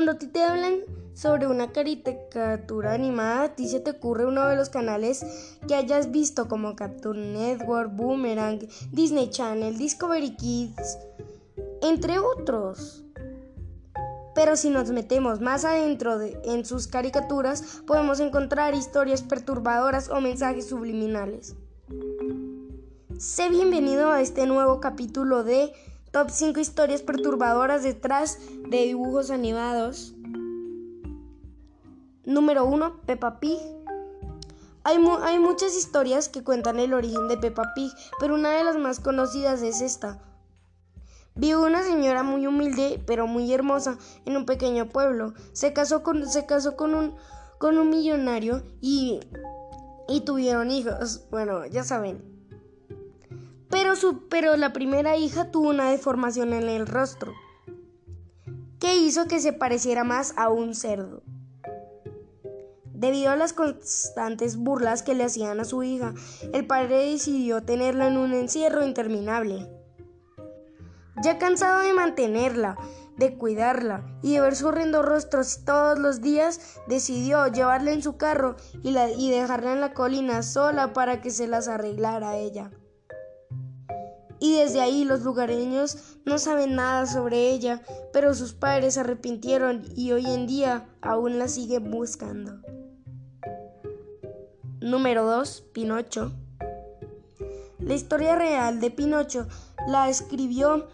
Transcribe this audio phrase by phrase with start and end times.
[0.00, 0.78] Cuando a ti te hablan
[1.12, 6.10] sobre una caricatura animada, a ti se te ocurre uno de los canales que hayas
[6.10, 10.96] visto como Cartoon Network, Boomerang, Disney Channel, Discovery Kids,
[11.82, 13.04] entre otros.
[14.34, 20.18] Pero si nos metemos más adentro de, en sus caricaturas, podemos encontrar historias perturbadoras o
[20.22, 21.56] mensajes subliminales.
[23.18, 25.74] Sé bienvenido a este nuevo capítulo de
[26.10, 30.12] Top 5 historias perturbadoras detrás de dibujos animados.
[32.24, 33.02] Número 1.
[33.06, 33.60] Peppa Pig.
[34.82, 38.76] Hay, hay, muchas historias que cuentan el origen de Peppa Pig, pero una de las
[38.76, 40.20] más conocidas es esta.
[41.36, 45.34] Vive una señora muy humilde, pero muy hermosa, en un pequeño pueblo.
[45.52, 47.14] Se casó con, se casó con, un,
[47.58, 49.20] con un millonario y,
[50.08, 51.28] y tuvieron hijos.
[51.30, 52.39] Bueno, ya saben.
[53.70, 57.32] Pero, su, pero la primera hija tuvo una deformación en el rostro,
[58.80, 61.22] que hizo que se pareciera más a un cerdo.
[63.00, 66.12] Debido a las constantes burlas que le hacían a su hija,
[66.52, 69.70] el padre decidió tenerla en un encierro interminable.
[71.22, 72.76] Ya cansado de mantenerla,
[73.16, 78.16] de cuidarla y de ver su horrendo rostro todos los días, decidió llevarla en su
[78.16, 82.70] carro y, y dejarla en la colina sola para que se las arreglara ella.
[84.40, 89.84] Y desde ahí los lugareños no saben nada sobre ella, pero sus padres se arrepintieron
[89.94, 92.58] y hoy en día aún la siguen buscando.
[94.80, 95.64] Número 2.
[95.72, 96.32] Pinocho.
[97.78, 99.46] La historia real de Pinocho
[99.86, 100.88] la escribió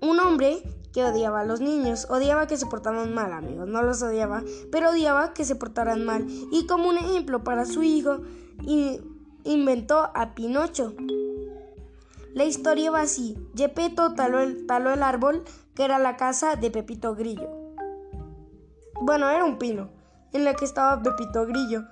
[0.00, 4.02] un hombre que odiaba a los niños, odiaba que se portaran mal, amigos, no los
[4.02, 6.26] odiaba, pero odiaba que se portaran mal.
[6.50, 8.20] Y como un ejemplo para su hijo,
[9.44, 10.94] inventó a Pinocho.
[12.34, 13.36] La historia va así.
[13.56, 17.48] Gepetto taló el, árbol que era la casa de Pepito Grillo.
[19.00, 19.90] Bueno, era un pino
[20.32, 21.84] en la que estaba Pepito Grillo.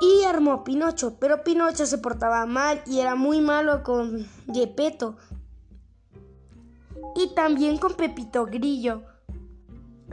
[0.00, 5.16] Y armó Pinocho, pero Pinocho se portaba mal y era muy malo con Gepetto
[7.14, 9.02] y también con Pepito Grillo.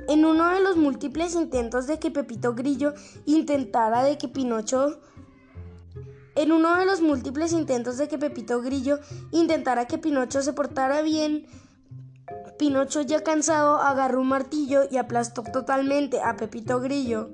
[0.08, 2.94] En uno de los múltiples intentos de que Pepito Grillo
[3.26, 5.00] intentara de que Pinocho
[6.36, 9.00] en uno de los múltiples intentos de que Pepito Grillo
[9.32, 11.46] intentara que Pinocho se portara bien,
[12.58, 17.32] Pinocho ya cansado agarró un martillo y aplastó totalmente a Pepito Grillo.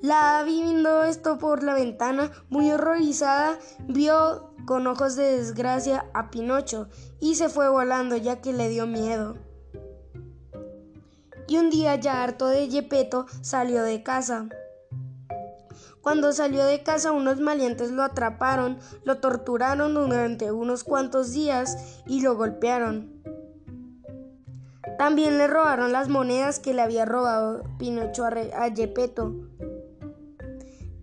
[0.00, 6.88] La viendo esto por la ventana, muy horrorizada, vio con ojos de desgracia a Pinocho
[7.20, 9.36] y se fue volando ya que le dio miedo.
[11.48, 14.48] Y un día ya harto de Yepeto salió de casa.
[16.02, 22.22] Cuando salió de casa unos maleantes lo atraparon, lo torturaron durante unos cuantos días y
[22.22, 23.12] lo golpearon.
[24.98, 28.70] También le robaron las monedas que le había robado Pinocho a, a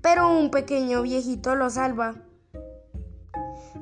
[0.05, 2.13] pero un pequeño viejito lo salva.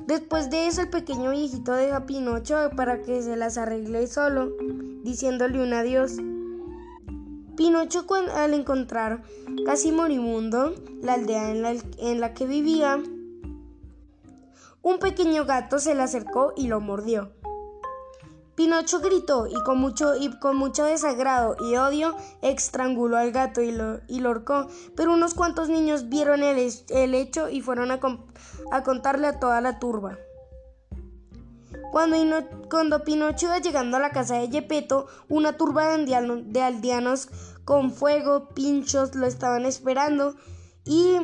[0.06, 4.52] Después de eso el pequeño viejito deja a Pinocho para que se las arregle solo,
[5.02, 6.16] diciéndole un adiós.
[7.56, 9.22] Pinocho al encontrar
[9.64, 13.02] casi moribundo la aldea en la, en la que vivía,
[14.82, 17.32] un pequeño gato se le acercó y lo mordió.
[18.54, 23.72] Pinocho gritó y con mucho, y con mucho desagrado y odio estranguló al gato y
[23.72, 27.98] lo, y ahorcó, pero unos cuantos niños vieron el, el hecho y fueron a,
[28.70, 30.18] a, contarle a toda la turba.
[31.92, 32.16] Cuando,
[32.70, 37.28] cuando, Pinocho iba llegando a la casa de Yepeto, una turba de, de aldeanos
[37.64, 40.34] con fuego, pinchos, lo estaban esperando
[40.84, 41.16] y,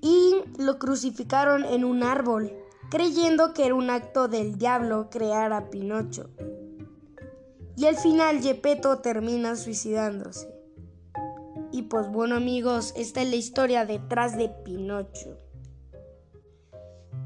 [0.00, 2.52] y lo crucificaron en un árbol
[2.92, 6.28] creyendo que era un acto del diablo crear a Pinocho.
[7.74, 10.54] Y al final Gepetto termina suicidándose.
[11.72, 15.38] Y pues bueno amigos, esta es la historia detrás de Pinocho.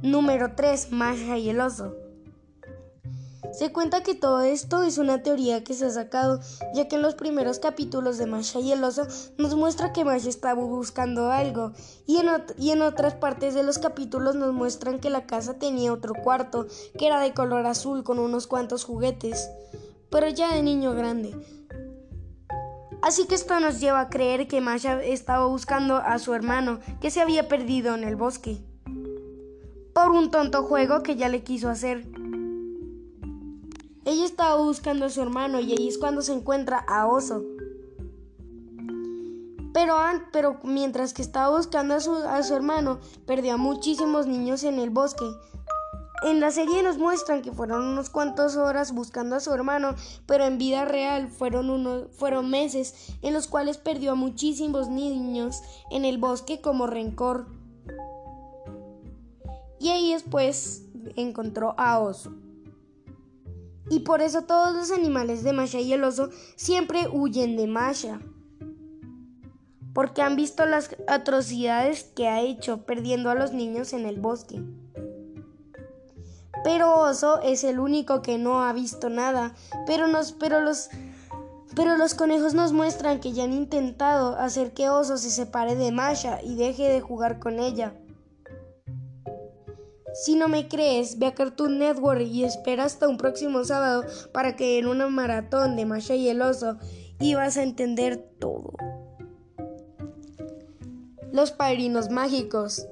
[0.02, 0.92] Número 3.
[0.92, 1.94] Masha y el oso.
[3.52, 6.40] Se cuenta que todo esto es una teoría que se ha sacado,
[6.74, 9.06] ya que en los primeros capítulos de Masha y el oso
[9.38, 11.72] nos muestra que Masha estaba buscando algo,
[12.06, 12.26] y en,
[12.58, 16.66] y en otras partes de los capítulos nos muestran que la casa tenía otro cuarto,
[16.98, 19.48] que era de color azul con unos cuantos juguetes,
[20.10, 21.34] pero ya de niño grande.
[23.00, 27.10] Así que esto nos lleva a creer que Masha estaba buscando a su hermano, que
[27.10, 28.62] se había perdido en el bosque,
[29.96, 32.06] por un tonto juego que ya le quiso hacer.
[34.04, 37.42] Ella estaba buscando a su hermano y ahí es cuando se encuentra a Oso.
[39.72, 45.24] Pero, mientras que estaba buscando a su, hermano, perdió a muchísimos niños en el bosque.
[46.24, 49.94] en la serie nos muestran que fueron unos cuantos horas buscando a su hermano,
[50.26, 56.04] pero en vida real fueron, fueron meses en los cuales perdió a muchísimos niños en
[56.04, 57.55] el bosque como rencor.
[59.78, 60.84] Y ahí después
[61.16, 62.32] encontró a Oso.
[63.88, 68.20] Y por eso todos los animales de Masha y el oso siempre huyen de Masha.
[69.92, 74.60] Porque han visto las atrocidades que ha hecho perdiendo a los niños en el bosque.
[76.64, 79.54] Pero Oso es el único que no ha visto nada.
[79.86, 80.90] Pero, nos, pero, los,
[81.76, 85.92] pero los conejos nos muestran que ya han intentado hacer que Oso se separe de
[85.92, 87.94] Masha y deje de jugar con ella.
[90.16, 94.02] Si no me crees, ve a Cartoon Network y espera hasta un próximo sábado
[94.32, 96.78] para que en una maratón de Masha y el oso
[97.20, 98.72] y vas a entender todo.
[101.32, 102.86] Los padrinos mágicos.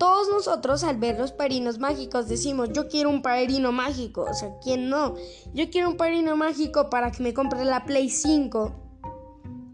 [0.00, 4.22] Todos nosotros al ver los padrinos mágicos decimos, yo quiero un padrino mágico.
[4.28, 5.14] O sea, ¿quién no?
[5.54, 8.72] Yo quiero un padrino mágico para que me compre la Play 5.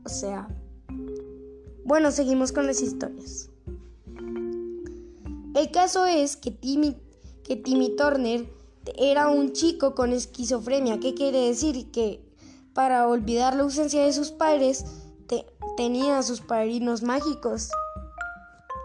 [0.04, 0.48] O sea...
[1.84, 3.48] Bueno, seguimos con las historias.
[5.56, 6.98] El caso es que Timmy,
[7.42, 8.46] que Timmy Turner
[8.98, 11.00] era un chico con esquizofrenia.
[11.00, 11.90] ¿Qué quiere decir?
[11.90, 12.22] Que
[12.74, 14.84] para olvidar la ausencia de sus padres
[15.78, 17.70] tenía a sus padrinos mágicos.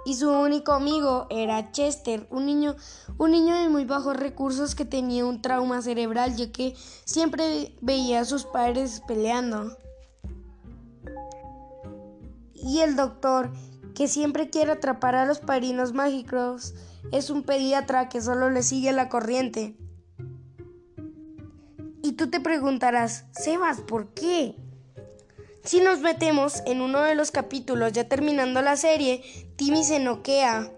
[0.05, 2.77] Y su único amigo era Chester, un niño,
[3.17, 8.21] un niño de muy bajos recursos que tenía un trauma cerebral ya que siempre veía
[8.21, 9.75] a sus padres peleando.
[12.53, 13.51] Y el doctor
[13.95, 16.73] que siempre quiere atrapar a los padrinos mágicos,
[17.11, 19.75] es un pediatra que solo le sigue la corriente.
[22.03, 24.55] Y tú te preguntarás, Sebas, ¿por qué?
[25.63, 29.23] Si nos metemos en uno de los capítulos, ya terminando la serie,
[29.55, 30.71] Timmy se noquea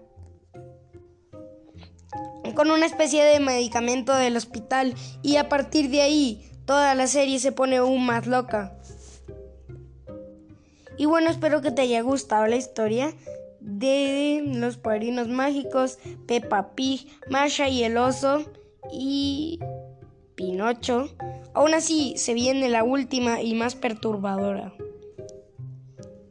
[2.54, 7.38] con una especie de medicamento del hospital y a partir de ahí toda la serie
[7.38, 8.78] se pone aún más loca.
[10.96, 13.14] Y bueno, espero que te haya gustado la historia
[13.60, 18.44] de los padrinos mágicos, Peppa Pig, Masha y el oso
[18.92, 19.58] y
[20.34, 21.08] Pinocho.
[21.54, 24.74] Aún así, se viene la última y más perturbadora.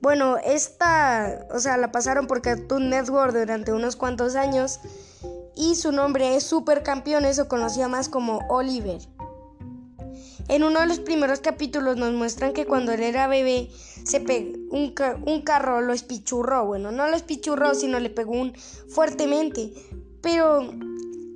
[0.02, 4.82] Bueno, esta, o sea, la pasaron por Cartoon Network durante unos cuantos años
[5.56, 9.00] y su nombre es Supercampeón, eso conocía más como Oliver.
[10.50, 13.70] En uno de los primeros capítulos nos muestran que cuando él era bebé
[14.04, 14.94] se pegó un,
[15.26, 16.66] un, carro lo espichurró.
[16.66, 18.54] Bueno, no lo espichurró, sino le pegó un
[18.90, 19.74] fuertemente.
[20.22, 20.70] Pero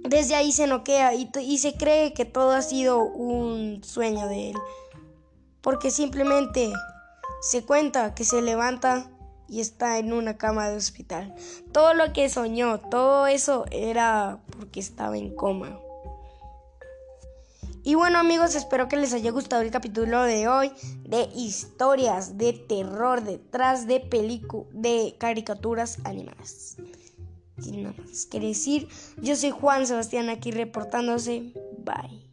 [0.04, 4.51] desde ahí se noquea y, y se cree que todo ha sido un sueño de
[4.51, 4.57] él.
[5.62, 6.71] Porque simplemente
[7.42, 9.09] se cuenta que se levanta
[9.48, 11.33] y está en una cama de hospital.
[11.71, 15.80] Todo lo que soñó, todo eso era porque estaba en coma.
[17.87, 20.73] Y bueno amigos, espero que les haya gustado el capítulo de hoy
[21.05, 26.75] de historias de terror detrás de películas, de caricaturas animadas.
[27.57, 28.89] Sin nada más que decir,
[29.21, 31.53] yo soy Juan Sebastián aquí reportándose.
[31.77, 32.26] Bye.